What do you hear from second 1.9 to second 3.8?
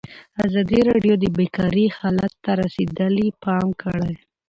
حالت ته رسېدلي پام